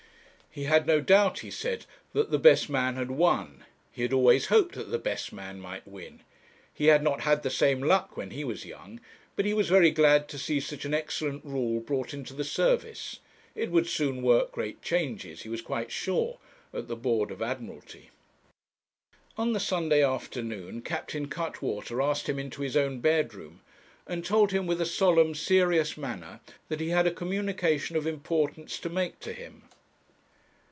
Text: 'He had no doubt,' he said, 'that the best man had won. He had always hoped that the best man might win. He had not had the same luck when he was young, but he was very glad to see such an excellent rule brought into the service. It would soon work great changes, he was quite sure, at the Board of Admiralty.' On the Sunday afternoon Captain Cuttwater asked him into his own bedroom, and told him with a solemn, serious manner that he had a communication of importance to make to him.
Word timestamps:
'He 0.53 0.65
had 0.65 0.85
no 0.85 0.99
doubt,' 0.99 1.39
he 1.39 1.49
said, 1.49 1.85
'that 2.11 2.29
the 2.29 2.37
best 2.37 2.69
man 2.69 2.97
had 2.97 3.09
won. 3.09 3.63
He 3.89 4.01
had 4.01 4.11
always 4.11 4.47
hoped 4.47 4.75
that 4.75 4.91
the 4.91 4.99
best 4.99 5.31
man 5.31 5.61
might 5.61 5.87
win. 5.87 6.23
He 6.73 6.87
had 6.87 7.01
not 7.01 7.21
had 7.21 7.41
the 7.43 7.49
same 7.49 7.81
luck 7.81 8.17
when 8.17 8.31
he 8.31 8.43
was 8.43 8.65
young, 8.65 8.99
but 9.37 9.45
he 9.45 9.53
was 9.53 9.69
very 9.69 9.91
glad 9.91 10.27
to 10.27 10.37
see 10.37 10.59
such 10.59 10.83
an 10.83 10.93
excellent 10.93 11.45
rule 11.45 11.79
brought 11.79 12.13
into 12.13 12.33
the 12.33 12.43
service. 12.43 13.21
It 13.55 13.71
would 13.71 13.87
soon 13.87 14.21
work 14.21 14.51
great 14.51 14.81
changes, 14.81 15.43
he 15.43 15.47
was 15.47 15.61
quite 15.61 15.89
sure, 15.89 16.37
at 16.73 16.89
the 16.89 16.97
Board 16.97 17.31
of 17.31 17.41
Admiralty.' 17.41 18.09
On 19.37 19.53
the 19.53 19.57
Sunday 19.57 20.03
afternoon 20.03 20.81
Captain 20.81 21.29
Cuttwater 21.29 22.01
asked 22.01 22.27
him 22.27 22.37
into 22.37 22.61
his 22.61 22.75
own 22.75 22.99
bedroom, 22.99 23.61
and 24.05 24.25
told 24.25 24.51
him 24.51 24.67
with 24.67 24.81
a 24.81 24.85
solemn, 24.85 25.33
serious 25.33 25.95
manner 25.95 26.41
that 26.67 26.81
he 26.81 26.89
had 26.89 27.07
a 27.07 27.11
communication 27.13 27.95
of 27.95 28.05
importance 28.05 28.79
to 28.79 28.89
make 28.89 29.17
to 29.21 29.31
him. 29.31 29.63